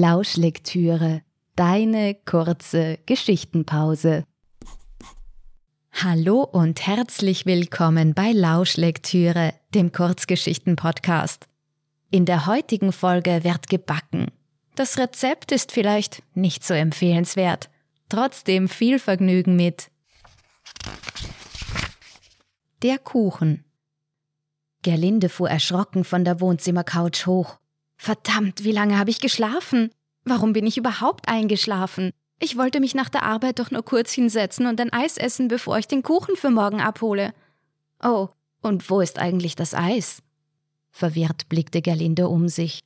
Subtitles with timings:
[0.00, 1.22] Lauschlektüre,
[1.56, 4.22] deine kurze Geschichtenpause.
[5.90, 11.48] Hallo und herzlich willkommen bei Lauschlektüre, dem Kurzgeschichten-Podcast.
[12.12, 14.28] In der heutigen Folge wird gebacken.
[14.76, 17.68] Das Rezept ist vielleicht nicht so empfehlenswert.
[18.08, 19.90] Trotzdem viel Vergnügen mit
[22.82, 23.64] Der Kuchen.
[24.82, 27.58] Gerlinde fuhr erschrocken von der Wohnzimmercouch hoch.
[27.96, 29.90] Verdammt, wie lange habe ich geschlafen?
[30.24, 32.12] Warum bin ich überhaupt eingeschlafen?
[32.40, 35.78] Ich wollte mich nach der Arbeit doch nur kurz hinsetzen und ein Eis essen, bevor
[35.78, 37.34] ich den Kuchen für morgen abhole.
[38.02, 38.28] Oh,
[38.62, 40.22] und wo ist eigentlich das Eis?
[40.90, 42.80] Verwirrt blickte Gerlinde um sich.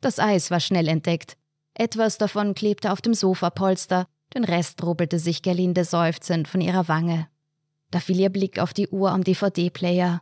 [0.00, 1.36] Das Eis war schnell entdeckt.
[1.74, 7.28] Etwas davon klebte auf dem Sofapolster, den Rest rubbelte sich Gerlinde seufzend von ihrer Wange.
[7.90, 10.20] Da fiel ihr Blick auf die Uhr am DVD-Player.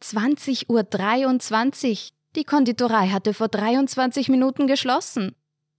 [0.00, 2.10] 20 Uhr 23.
[2.36, 5.34] Die Konditorei hatte vor 23 Minuten geschlossen.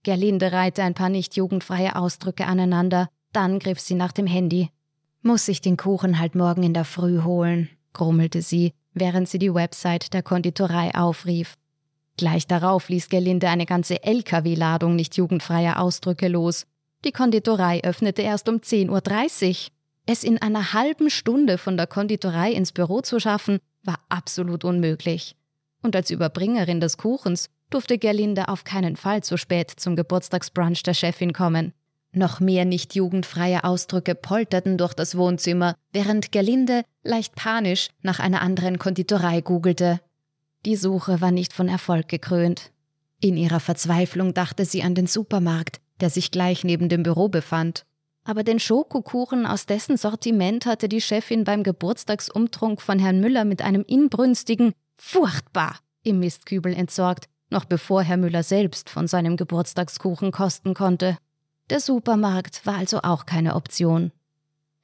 [0.07, 4.69] Gerlinde reihte ein paar nicht jugendfreie Ausdrücke aneinander, dann griff sie nach dem Handy.
[5.21, 9.53] Muss ich den Kuchen halt morgen in der Früh holen, grummelte sie, während sie die
[9.53, 11.55] Website der Konditorei aufrief.
[12.15, 16.65] Gleich darauf ließ Gerlinde eine ganze LKW-Ladung nicht jugendfreier Ausdrücke los.
[17.03, 19.71] Die Konditorei öffnete erst um 10.30 Uhr.
[20.05, 25.35] Es in einer halben Stunde von der Konditorei ins Büro zu schaffen, war absolut unmöglich
[25.81, 30.93] und als Überbringerin des Kuchens durfte Gerlinde auf keinen Fall zu spät zum Geburtstagsbrunch der
[30.93, 31.73] Chefin kommen.
[32.13, 38.41] Noch mehr nicht jugendfreie Ausdrücke polterten durch das Wohnzimmer, während Gerlinde leicht panisch nach einer
[38.41, 39.99] anderen Konditorei googelte.
[40.65, 42.71] Die Suche war nicht von Erfolg gekrönt.
[43.19, 47.83] In ihrer Verzweiflung dachte sie an den Supermarkt, der sich gleich neben dem Büro befand.
[48.23, 53.61] Aber den Schokokuchen aus dessen Sortiment hatte die Chefin beim Geburtstagsumtrunk von Herrn Müller mit
[53.61, 55.79] einem inbrünstigen Furchtbar!
[56.03, 61.17] im Mistkübel entsorgt, noch bevor Herr Müller selbst von seinem Geburtstagskuchen kosten konnte.
[61.69, 64.11] Der Supermarkt war also auch keine Option.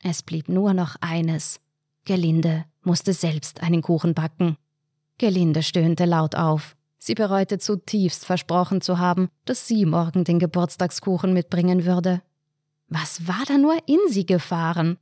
[0.01, 1.59] Es blieb nur noch eines.
[2.05, 4.57] Gerlinde musste selbst einen Kuchen backen.
[5.17, 6.75] Gerlinde stöhnte laut auf.
[6.97, 12.21] Sie bereute zutiefst versprochen zu haben, dass sie morgen den Geburtstagskuchen mitbringen würde.
[12.87, 14.97] Was war da nur in sie gefahren?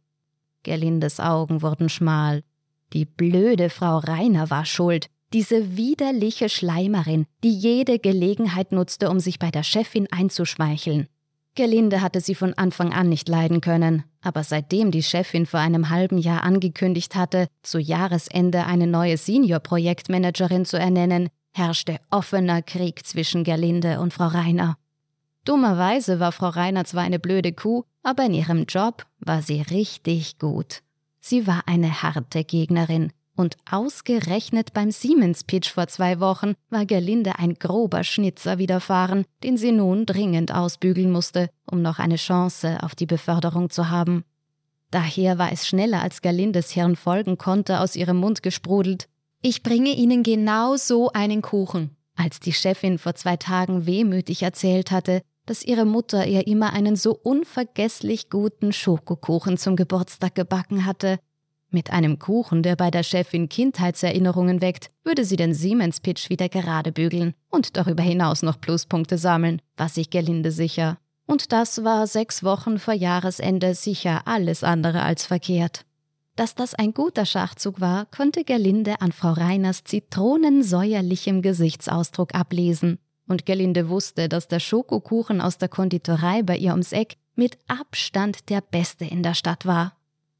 [0.63, 2.43] Gerlindes Augen wurden schmal.
[2.93, 9.39] Die blöde Frau Rainer war schuld, diese widerliche Schleimerin, die jede Gelegenheit nutzte, um sich
[9.39, 11.07] bei der Chefin einzuschmeicheln.
[11.55, 15.89] Gerlinde hatte sie von Anfang an nicht leiden können, aber seitdem die Chefin vor einem
[15.89, 23.43] halben Jahr angekündigt hatte, zu Jahresende eine neue Senior-Projektmanagerin zu ernennen, herrschte offener Krieg zwischen
[23.43, 24.77] Gerlinde und Frau Rainer.
[25.43, 30.39] Dummerweise war Frau Rainer zwar eine blöde Kuh, aber in ihrem Job war sie richtig
[30.39, 30.81] gut.
[31.19, 33.11] Sie war eine harte Gegnerin.
[33.35, 39.71] Und ausgerechnet beim Siemens-Pitch vor zwei Wochen war Gerlinde ein grober Schnitzer widerfahren, den sie
[39.71, 44.25] nun dringend ausbügeln musste, um noch eine Chance auf die Beförderung zu haben.
[44.91, 49.07] Daher war es schneller als Gerlindes Hirn folgen konnte aus ihrem Mund gesprudelt.
[49.41, 51.95] Ich bringe Ihnen genau so einen Kuchen.
[52.15, 56.95] Als die Chefin vor zwei Tagen wehmütig erzählt hatte, dass ihre Mutter ihr immer einen
[56.95, 61.17] so unvergesslich guten Schokokuchen zum Geburtstag gebacken hatte.
[61.73, 66.91] Mit einem Kuchen, der bei der Chefin Kindheitserinnerungen weckt, würde sie den Siemens-Pitch wieder gerade
[66.91, 70.97] bügeln und darüber hinaus noch Pluspunkte sammeln, was sich gelinde sicher.
[71.27, 75.85] Und das war sechs Wochen vor Jahresende sicher alles andere als verkehrt.
[76.35, 83.45] Dass das ein guter Schachzug war, konnte Gerlinde an Frau Reiners zitronensäuerlichem Gesichtsausdruck ablesen und
[83.45, 88.59] Gerlinde wusste, dass der Schokokuchen aus der Konditorei bei ihr ums Eck mit Abstand der
[88.59, 89.93] beste in der Stadt war.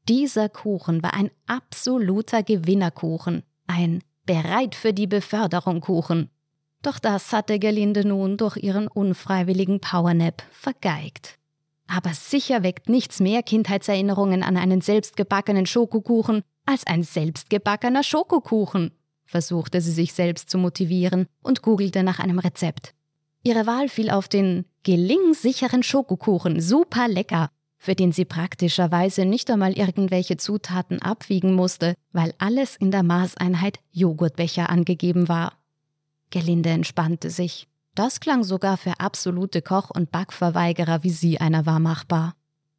[0.08, 6.30] Dieser Kuchen war ein absoluter Gewinnerkuchen, ein bereit für die Beförderung Kuchen.
[6.82, 11.38] Doch das hatte Gerlinde nun durch ihren unfreiwilligen Powernap vergeigt.
[11.86, 18.92] Aber sicher weckt nichts mehr Kindheitserinnerungen an einen selbstgebackenen Schokokuchen als ein selbstgebackener Schokokuchen
[19.32, 22.94] versuchte sie sich selbst zu motivieren und googelte nach einem Rezept.
[23.42, 27.50] Ihre Wahl fiel auf den gelingsicheren Schokokuchen, super lecker,
[27.82, 33.80] für den sie praktischerweise nicht einmal irgendwelche Zutaten abwiegen musste, weil alles in der Maßeinheit
[33.90, 35.54] Joghurtbecher angegeben war.
[36.30, 37.66] Gelinde entspannte sich.
[37.96, 42.36] Das klang sogar für absolute Koch- und Backverweigerer wie sie einer war machbar.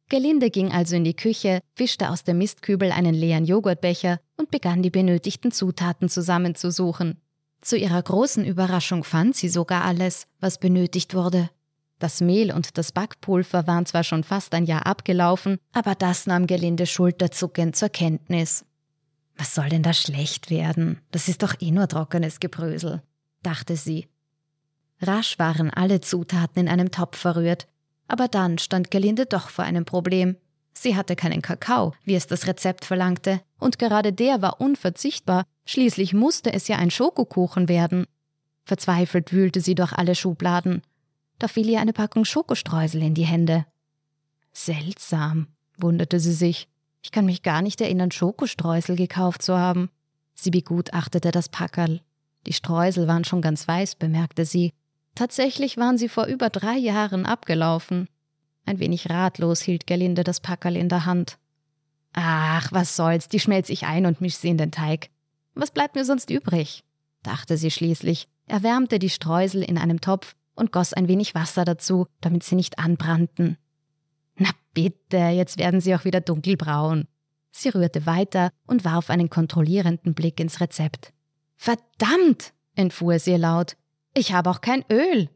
[0.08, 4.82] Gelinde ging also in die Küche, wischte aus dem Mistkübel einen leeren Joghurtbecher und begann
[4.82, 7.20] die benötigten Zutaten zusammenzusuchen.
[7.60, 11.50] Zu ihrer großen Überraschung fand sie sogar alles, was benötigt wurde.
[11.98, 16.46] Das Mehl und das Backpulver waren zwar schon fast ein Jahr abgelaufen, aber das nahm
[16.46, 18.64] Gelinde schulterzuckend zur Kenntnis.
[19.36, 21.00] Was soll denn da schlecht werden?
[21.10, 23.02] Das ist doch eh nur trockenes Gebrösel,
[23.42, 24.08] dachte sie.
[25.00, 27.66] Rasch waren alle Zutaten in einem Topf verrührt,
[28.08, 30.36] aber dann stand Gelinde doch vor einem Problem.
[30.72, 36.14] Sie hatte keinen Kakao, wie es das Rezept verlangte, und gerade der war unverzichtbar, schließlich
[36.14, 38.06] musste es ja ein Schokokuchen werden.
[38.64, 40.82] Verzweifelt wühlte sie durch alle Schubladen.
[41.44, 43.66] Da fiel ihr eine Packung Schokostreusel in die Hände.
[44.54, 46.68] Seltsam, wunderte sie sich.
[47.02, 49.90] Ich kann mich gar nicht erinnern, Schokostreusel gekauft zu haben.
[50.32, 52.00] Sie begutachtete das Packerl.
[52.46, 54.72] Die Streusel waren schon ganz weiß, bemerkte sie.
[55.14, 58.08] Tatsächlich waren sie vor über drei Jahren abgelaufen.
[58.64, 61.36] Ein wenig ratlos hielt Gerlinde das Packerl in der Hand.
[62.14, 65.10] Ach, was soll's, die schmelz ich ein und misch sie in den Teig.
[65.52, 66.84] Was bleibt mir sonst übrig?
[67.22, 72.06] dachte sie schließlich, erwärmte die Streusel in einem Topf und goss ein wenig Wasser dazu,
[72.20, 73.58] damit sie nicht anbrannten.
[74.36, 77.06] Na bitte, jetzt werden sie auch wieder dunkelbraun.
[77.50, 81.12] Sie rührte weiter und warf einen kontrollierenden Blick ins Rezept.
[81.56, 83.76] Verdammt, entfuhr es ihr laut.
[84.12, 85.28] Ich habe auch kein Öl.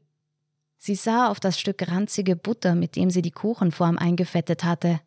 [0.78, 5.00] Sie sah auf das Stück ranzige Butter, mit dem sie die Kuchenform eingefettet hatte.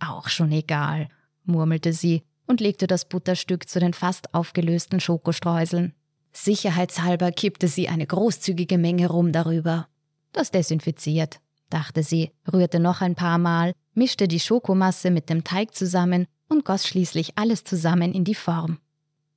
[0.00, 1.08] Auch schon egal,
[1.44, 5.94] murmelte sie und legte das Butterstück zu den fast aufgelösten Schokostreuseln.
[6.32, 9.88] Sicherheitshalber kippte sie eine großzügige Menge rum darüber.
[10.32, 11.40] Das desinfiziert,
[11.70, 16.64] dachte sie, rührte noch ein paar Mal, mischte die Schokomasse mit dem Teig zusammen und
[16.64, 18.78] goss schließlich alles zusammen in die Form.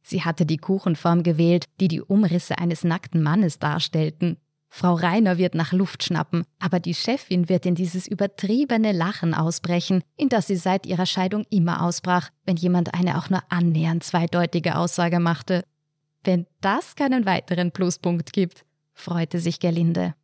[0.02, 4.38] Sie hatte die Kuchenform gewählt, die die Umrisse eines nackten Mannes darstellten.
[4.68, 10.04] Frau Reiner wird nach Luft schnappen, aber die Chefin wird in dieses übertriebene Lachen ausbrechen,
[10.18, 14.76] in das sie seit ihrer Scheidung immer ausbrach, wenn jemand eine auch nur annähernd zweideutige
[14.76, 15.64] Aussage machte.
[16.24, 20.16] Wenn das keinen weiteren Pluspunkt gibt, freute sich Gerlinde.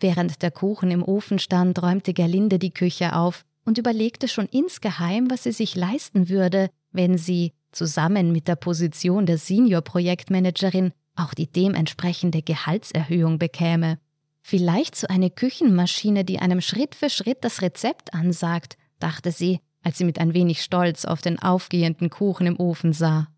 [0.00, 5.30] Während der Kuchen im Ofen stand, räumte Gerlinde die Küche auf und überlegte schon insgeheim,
[5.30, 11.50] was sie sich leisten würde, wenn sie, zusammen mit der Position der Senior-Projektmanagerin, auch die
[11.50, 13.98] dementsprechende Gehaltserhöhung bekäme.
[14.40, 19.98] Vielleicht so eine Küchenmaschine, die einem Schritt für Schritt das Rezept ansagt, dachte sie, als
[19.98, 23.28] sie mit ein wenig Stolz auf den aufgehenden Kuchen im Ofen sah.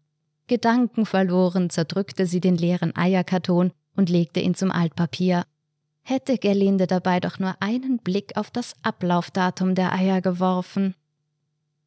[0.50, 5.44] Gedankenverloren zerdrückte sie den leeren Eierkarton und legte ihn zum Altpapier.
[6.02, 10.96] Hätte Gerlinde dabei doch nur einen Blick auf das Ablaufdatum der Eier geworfen.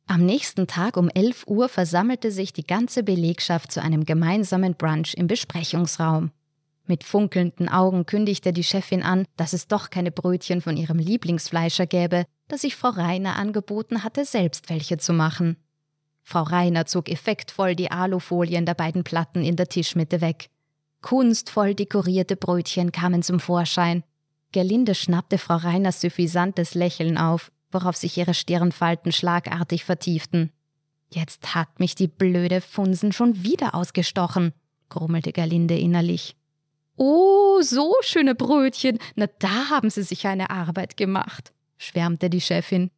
[0.07, 5.13] Am nächsten Tag um 11 Uhr versammelte sich die ganze Belegschaft zu einem gemeinsamen Brunch
[5.15, 6.31] im Besprechungsraum.
[6.85, 11.85] Mit funkelnden Augen kündigte die Chefin an, dass es doch keine Brötchen von ihrem Lieblingsfleischer
[11.85, 15.57] gäbe, dass sich Frau Reiner angeboten hatte, selbst welche zu machen.
[16.23, 20.49] Frau Reiner zog effektvoll die Alufolien der beiden Platten in der Tischmitte weg.
[21.01, 24.03] Kunstvoll dekorierte Brötchen kamen zum Vorschein.
[24.53, 30.51] Gerlinde schnappte Frau Reiners suffisantes Lächeln auf, worauf sich ihre Stirnfalten schlagartig vertieften.
[31.11, 34.53] Jetzt hat mich die blöde Funsen schon wieder ausgestochen,
[34.89, 36.35] grummelte Gerlinde innerlich.
[36.95, 42.91] Oh, so schöne Brötchen, na da haben sie sich eine Arbeit gemacht, schwärmte die Chefin.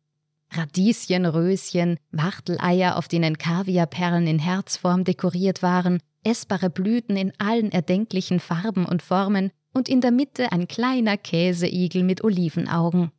[0.58, 8.40] Radieschen, Röschen, Wachteleier, auf denen Kaviarperlen in Herzform dekoriert waren, essbare Blüten in allen erdenklichen
[8.40, 13.12] Farben und Formen und in der Mitte ein kleiner Käseigel mit Olivenaugen.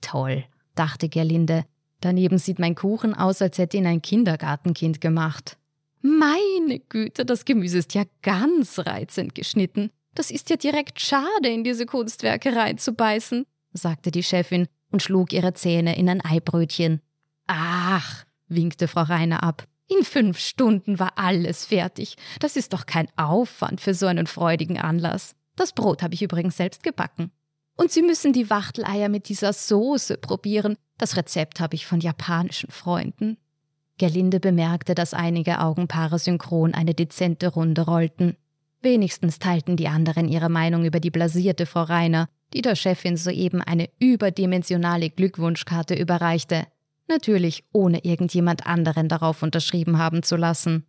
[0.00, 1.64] Toll, dachte Gerlinde.
[2.00, 5.58] Daneben sieht mein Kuchen aus, als hätte ihn ein Kindergartenkind gemacht.
[6.00, 9.90] Meine Güte, das Gemüse ist ja ganz reizend geschnitten.
[10.14, 15.54] Das ist ja direkt schade, in diese Kunstwerke reinzubeißen, sagte die Chefin und schlug ihre
[15.54, 17.00] Zähne in ein Eibrötchen.
[17.46, 19.66] Ach, winkte Frau Reiner ab.
[19.88, 22.16] In fünf Stunden war alles fertig.
[22.38, 25.34] Das ist doch kein Aufwand für so einen freudigen Anlass.
[25.56, 27.32] Das Brot habe ich übrigens selbst gebacken.
[27.76, 30.76] Und Sie müssen die Wachteleier mit dieser Soße probieren.
[30.98, 33.36] Das Rezept habe ich von japanischen Freunden.
[33.98, 38.36] Gerlinde bemerkte, dass einige Augenpaare synchron eine dezente Runde rollten.
[38.82, 43.62] Wenigstens teilten die anderen ihre Meinung über die blasierte Frau Reiner, die der Chefin soeben
[43.62, 46.66] eine überdimensionale Glückwunschkarte überreichte,
[47.08, 50.86] natürlich ohne irgendjemand anderen darauf unterschrieben haben zu lassen.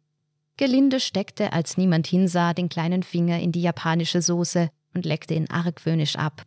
[0.58, 5.50] Gelinde steckte, als niemand hinsah, den kleinen Finger in die japanische Soße und leckte ihn
[5.50, 6.44] argwöhnisch ab.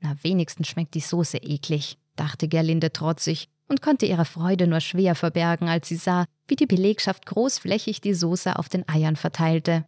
[0.00, 5.14] Na, wenigstens schmeckt die Soße eklig, dachte Gerlinde trotzig und konnte ihre Freude nur schwer
[5.14, 9.86] verbergen, als sie sah, wie die Belegschaft großflächig die Soße auf den Eiern verteilte.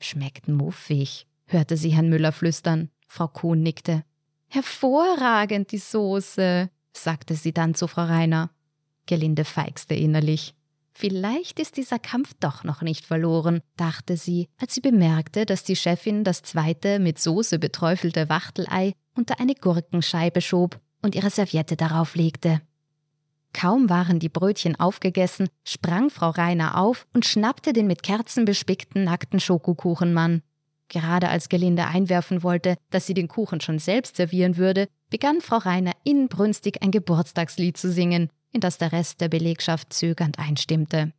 [0.00, 2.90] Schmeckt muffig, hörte sie Herrn Müller flüstern.
[3.14, 4.02] Frau Kuhn nickte.
[4.48, 8.50] Hervorragend, die Soße, sagte sie dann zu Frau Reiner.
[9.06, 10.56] Gelinde feixte innerlich.
[10.92, 15.76] Vielleicht ist dieser Kampf doch noch nicht verloren, dachte sie, als sie bemerkte, dass die
[15.76, 22.16] Chefin das zweite mit Soße beträufelte Wachtelei unter eine Gurkenscheibe schob und ihre Serviette darauf
[22.16, 22.62] legte.
[23.52, 29.04] Kaum waren die Brötchen aufgegessen, sprang Frau Rainer auf und schnappte den mit Kerzen bespickten
[29.04, 30.42] nackten Schokokuchenmann.
[30.88, 35.56] Gerade als Gelinde einwerfen wollte, dass sie den Kuchen schon selbst servieren würde, begann Frau
[35.56, 41.12] Rainer inbrünstig ein Geburtstagslied zu singen, in das der Rest der Belegschaft zögernd einstimmte.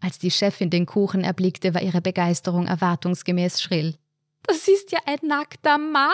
[0.00, 3.94] Als die Chefin den Kuchen erblickte, war ihre Begeisterung erwartungsgemäß schrill.
[4.42, 6.12] Das ist ja ein nackter Mann.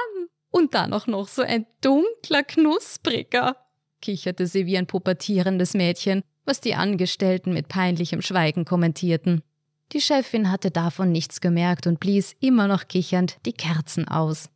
[0.50, 3.56] Und dann auch noch so ein dunkler Knuspriger,
[4.00, 9.42] kicherte sie wie ein pubertierendes Mädchen, was die Angestellten mit peinlichem Schweigen kommentierten.
[9.92, 14.50] Die Chefin hatte davon nichts gemerkt und blies immer noch kichernd die Kerzen aus.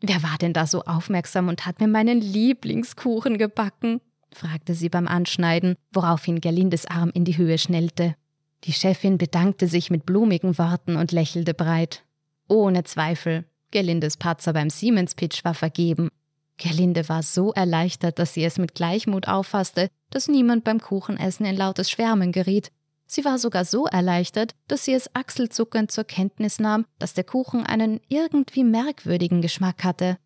[0.00, 4.00] Wer war denn da so aufmerksam und hat mir meinen Lieblingskuchen gebacken?
[4.34, 8.16] fragte sie beim Anschneiden, woraufhin Gerlindes Arm in die Höhe schnellte.
[8.64, 12.04] Die Chefin bedankte sich mit blumigen Worten und lächelte breit.
[12.48, 16.10] Ohne Zweifel, Gerlindes Patzer beim Siemens-Pitch war vergeben.
[16.58, 21.56] Gerlinde war so erleichtert, dass sie es mit Gleichmut auffasste, dass niemand beim Kuchenessen in
[21.56, 22.70] lautes Schwärmen geriet.
[23.14, 27.66] Sie war sogar so erleichtert, dass sie es achselzuckend zur Kenntnis nahm, dass der Kuchen
[27.66, 30.16] einen irgendwie merkwürdigen Geschmack hatte.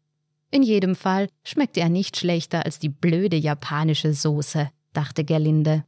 [0.52, 5.84] In jedem Fall schmeckte er nicht schlechter als die blöde japanische Soße, dachte Gerlinde.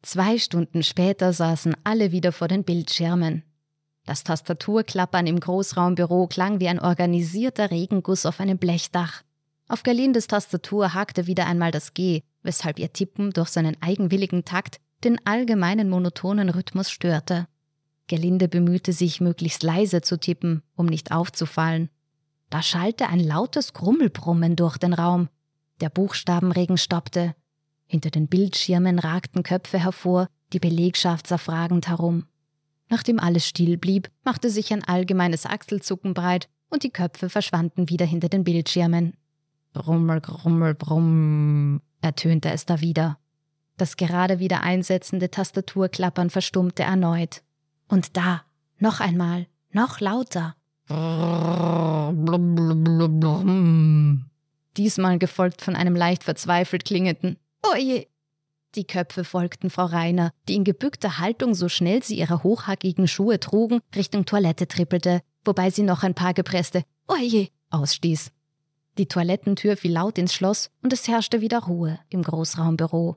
[0.00, 3.42] Zwei Stunden später saßen alle wieder vor den Bildschirmen.
[4.04, 9.22] Das Tastaturklappern im Großraumbüro klang wie ein organisierter Regenguss auf einem Blechdach.
[9.66, 14.78] Auf Gerlindes Tastatur hakte wieder einmal das G, weshalb ihr Tippen durch seinen eigenwilligen Takt
[15.04, 17.46] den allgemeinen monotonen Rhythmus störte.
[18.06, 21.90] Gerlinde bemühte sich, möglichst leise zu tippen, um nicht aufzufallen.
[22.50, 25.28] Da schallte ein lautes Grummelbrummen durch den Raum.
[25.80, 27.34] Der Buchstabenregen stoppte.
[27.86, 32.26] Hinter den Bildschirmen ragten Köpfe hervor, die Belegschaft sah fragend herum.
[32.88, 38.06] Nachdem alles still blieb, machte sich ein allgemeines Achselzucken breit und die Köpfe verschwanden wieder
[38.06, 39.16] hinter den Bildschirmen.
[39.72, 43.18] Brummel, grummel, brumm, ertönte es da wieder.
[43.76, 47.42] Das gerade wieder einsetzende Tastaturklappern verstummte erneut.
[47.88, 48.42] Und da,
[48.78, 50.56] noch einmal, noch lauter.
[54.76, 58.06] Diesmal gefolgt von einem leicht verzweifelt klingenden Oje.
[58.74, 63.40] Die Köpfe folgten Frau Reiner, die in gebückter Haltung, so schnell sie ihre hochhackigen Schuhe
[63.40, 68.30] trugen, Richtung Toilette trippelte, wobei sie noch ein paar gepresste Oje ausstieß.
[68.98, 73.16] Die Toilettentür fiel laut ins Schloss und es herrschte wieder Ruhe im Großraumbüro.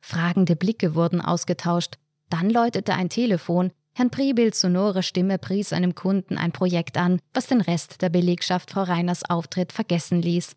[0.00, 1.98] Fragende Blicke wurden ausgetauscht.
[2.30, 3.72] Dann läutete ein Telefon.
[3.94, 8.70] Herrn Priebels sonore Stimme pries einem Kunden ein Projekt an, was den Rest der Belegschaft
[8.70, 10.54] Frau Reiners Auftritt vergessen ließ.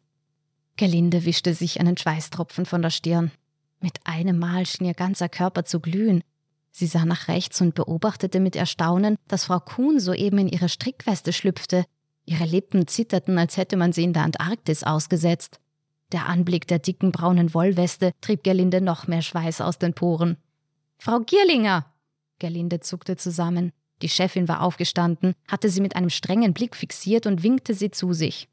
[0.77, 3.31] Gelinde wischte sich einen Schweißtropfen von der Stirn.
[3.79, 6.23] Mit einem Mal schien ihr ganzer Körper zu glühen.
[6.71, 11.33] Sie sah nach rechts und beobachtete mit Erstaunen, dass Frau Kuhn soeben in ihre Strickweste
[11.33, 11.85] schlüpfte.
[12.25, 15.59] Ihre Lippen zitterten, als hätte man sie in der Antarktis ausgesetzt.
[16.11, 20.37] Der Anblick der dicken braunen Wollweste trieb Gerlinde noch mehr Schweiß aus den Poren.
[20.97, 21.85] Frau Gierlinger!
[22.39, 23.71] Gerlinde zuckte zusammen.
[24.01, 28.13] Die Chefin war aufgestanden, hatte sie mit einem strengen Blick fixiert und winkte sie zu
[28.13, 28.49] sich.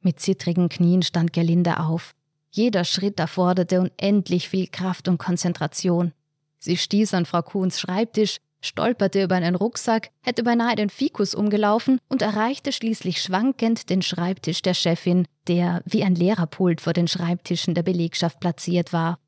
[0.00, 2.14] Mit zittrigen Knien stand Gerlinde auf.
[2.50, 6.12] Jeder Schritt erforderte unendlich viel Kraft und Konzentration.
[6.58, 11.98] Sie stieß an Frau Kuhns Schreibtisch, stolperte über einen Rucksack, hätte beinahe den Fikus umgelaufen
[12.08, 17.74] und erreichte schließlich schwankend den Schreibtisch der Chefin, der wie ein Lehrerpult vor den Schreibtischen
[17.74, 19.18] der Belegschaft platziert war.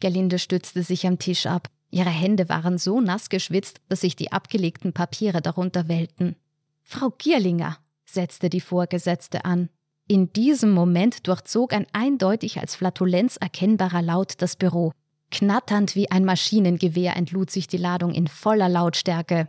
[0.00, 1.68] Gerlinde stützte sich am Tisch ab.
[1.90, 6.36] Ihre Hände waren so nass geschwitzt, dass sich die abgelegten Papiere darunter wellten.
[6.82, 9.68] Frau Gierlinger, setzte die Vorgesetzte an.
[10.06, 14.92] In diesem Moment durchzog ein eindeutig als Flatulenz erkennbarer Laut das Büro.
[15.34, 19.48] Knatternd wie ein Maschinengewehr entlud sich die Ladung in voller Lautstärke.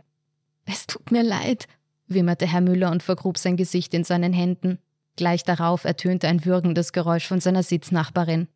[0.64, 1.68] Es tut mir leid,
[2.08, 4.80] wimmerte Herr Müller und vergrub sein Gesicht in seinen Händen.
[5.14, 8.48] Gleich darauf ertönte ein würgendes Geräusch von seiner Sitznachbarin.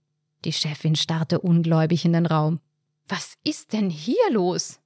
[0.45, 2.59] Die Chefin starrte ungläubig in den Raum.
[3.07, 4.81] Was ist denn hier los?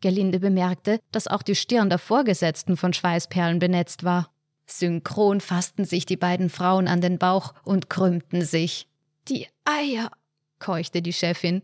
[0.00, 4.30] Gerlinde bemerkte, dass auch die Stirn der Vorgesetzten von Schweißperlen benetzt war.
[4.64, 8.88] Synchron fassten sich die beiden Frauen an den Bauch und krümmten sich.
[9.28, 10.10] Die Eier,
[10.58, 11.60] keuchte die Chefin.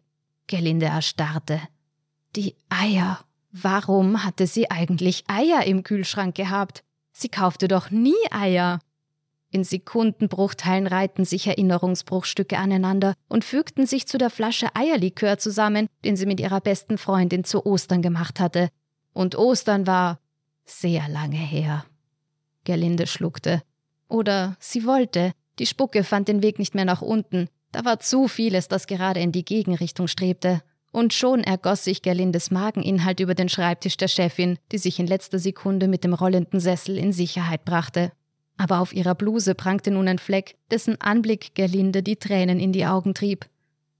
[0.49, 1.61] Gerlinde erstarrte.
[2.35, 3.21] Die Eier.
[3.53, 6.83] Warum hatte sie eigentlich Eier im Kühlschrank gehabt?
[7.13, 8.81] Sie kaufte doch nie Eier.
[9.51, 16.17] In Sekundenbruchteilen reihten sich Erinnerungsbruchstücke aneinander und fügten sich zu der Flasche Eierlikör zusammen, den
[16.17, 18.69] sie mit ihrer besten Freundin zu Ostern gemacht hatte.
[19.15, 20.21] Und Ostern war
[20.67, 21.87] sehr lange her.
[22.65, 23.63] Gerlinde schluckte.
[24.09, 25.33] Oder sie wollte.
[25.59, 27.49] Die Spucke fand den Weg nicht mehr nach unten.
[27.73, 30.63] Da war zu vieles, das gerade in die Gegenrichtung strebte.
[30.91, 35.39] Und schon ergoss sich Gerlindes Mageninhalt über den Schreibtisch der Chefin, die sich in letzter
[35.39, 38.13] Sekunde mit dem rollenden Sessel in Sicherheit brachte.
[38.57, 42.87] Aber auf ihrer Bluse prangte nun ein Fleck, dessen Anblick Gerlinde die Tränen in die
[42.87, 43.47] Augen trieb.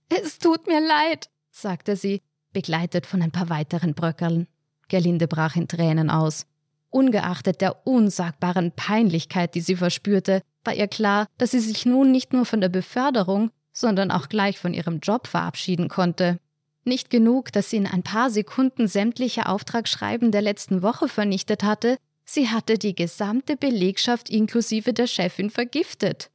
[0.09, 2.23] Es tut mir leid, sagte sie,
[2.53, 4.49] begleitet von ein paar weiteren Bröckeln.
[4.89, 6.47] Gerlinde brach in Tränen aus.
[6.91, 12.33] Ungeachtet der unsagbaren Peinlichkeit, die sie verspürte, war ihr klar, dass sie sich nun nicht
[12.33, 16.41] nur von der Beförderung, sondern auch gleich von ihrem Job verabschieden konnte.
[16.83, 21.97] Nicht genug, dass sie in ein paar Sekunden sämtliche Auftragsschreiben der letzten Woche vernichtet hatte,
[22.25, 26.29] sie hatte die gesamte Belegschaft inklusive der Chefin vergiftet.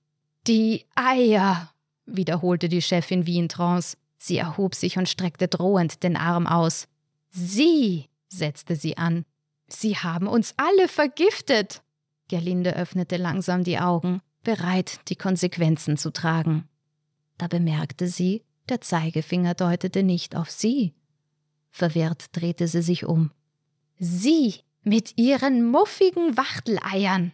[0.48, 1.70] Die Eier,
[2.06, 3.98] wiederholte die Chefin wie in Trance.
[4.18, 6.88] Sie erhob sich und streckte drohend den Arm aus.
[7.30, 9.26] Sie, setzte sie an.
[9.68, 11.82] Sie haben uns alle vergiftet.
[12.30, 16.70] Gerlinde öffnete langsam die Augen, bereit, die Konsequenzen zu tragen.
[17.44, 20.94] Da bemerkte sie, der Zeigefinger deutete nicht auf sie.
[21.72, 23.32] Verwirrt drehte sie sich um.
[24.00, 27.34] Sie mit ihren muffigen Wachteleiern.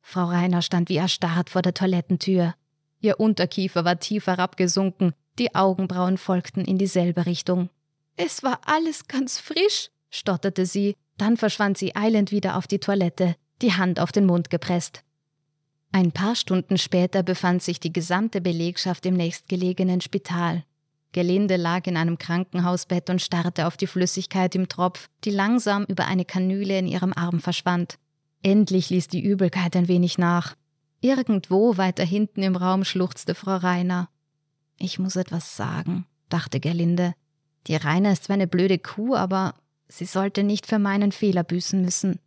[0.00, 2.54] Frau Reiner stand wie erstarrt vor der Toilettentür.
[3.00, 7.68] Ihr Unterkiefer war tief herabgesunken, die Augenbrauen folgten in dieselbe Richtung.
[8.16, 13.36] Es war alles ganz frisch, stotterte sie, dann verschwand sie eilend wieder auf die Toilette,
[13.60, 15.04] die Hand auf den Mund gepresst.
[15.92, 20.64] Ein paar Stunden später befand sich die gesamte Belegschaft im nächstgelegenen Spital.
[21.12, 26.06] Gelinde lag in einem Krankenhausbett und starrte auf die Flüssigkeit im Tropf, die langsam über
[26.06, 27.98] eine Kanüle in ihrem Arm verschwand.
[28.42, 30.54] Endlich ließ die Übelkeit ein wenig nach.
[31.00, 34.08] Irgendwo weiter hinten im Raum schluchzte Frau Rainer.
[34.78, 37.14] Ich muss etwas sagen, dachte Gerlinde.
[37.66, 39.54] Die Rainer ist zwar eine blöde Kuh, aber
[39.88, 42.20] sie sollte nicht für meinen Fehler büßen müssen.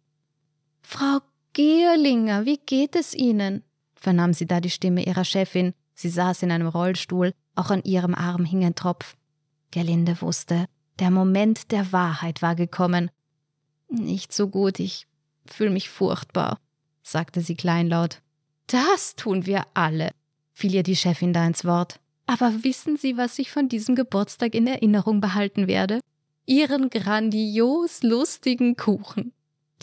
[0.81, 1.19] Frau
[1.53, 3.63] Gierlinger, wie geht es Ihnen?
[3.95, 5.73] vernahm sie da die Stimme ihrer Chefin.
[5.95, 9.15] Sie saß in einem Rollstuhl, auch an ihrem Arm hing ein Tropf.
[9.71, 10.65] Gerlinde wusste,
[10.99, 13.09] der Moment der Wahrheit war gekommen.
[13.89, 15.07] Nicht so gut, ich
[15.45, 16.59] fühle mich furchtbar,
[17.01, 18.21] sagte sie kleinlaut.
[18.67, 20.11] Das tun wir alle,
[20.53, 21.99] fiel ihr die Chefin da ins Wort.
[22.25, 25.99] Aber wissen Sie, was ich von diesem Geburtstag in Erinnerung behalten werde?
[26.45, 29.33] Ihren grandios lustigen Kuchen.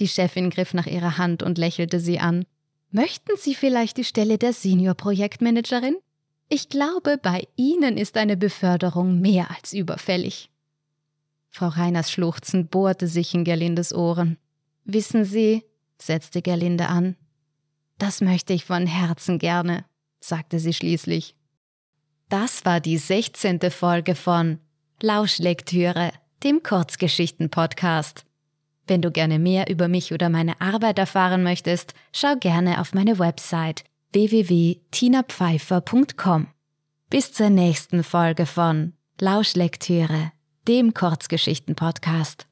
[0.01, 2.45] Die Chefin griff nach ihrer Hand und lächelte sie an.
[2.91, 5.97] Möchten Sie vielleicht die Stelle der Senior-Projektmanagerin?
[6.49, 10.51] Ich glaube, bei Ihnen ist eine Beförderung mehr als überfällig.
[11.51, 14.39] Frau Reiners Schluchzen bohrte sich in Gerlindes Ohren.
[14.85, 15.63] Wissen Sie,
[15.99, 17.17] setzte Gerlinde an,
[17.99, 19.85] das möchte ich von Herzen gerne,
[20.21, 21.35] sagte sie schließlich.
[22.31, 23.61] Das war die 16.
[23.71, 24.59] Folge von
[25.03, 26.11] Lauschlektüre,
[26.43, 28.25] dem Kurzgeschichten-Podcast.
[28.91, 33.21] Wenn du gerne mehr über mich oder meine Arbeit erfahren möchtest, schau gerne auf meine
[33.21, 36.49] Website www.tinapfeifer.com.
[37.09, 40.33] Bis zur nächsten Folge von Lauschlektüre,
[40.67, 42.50] dem Kurzgeschichten-Podcast.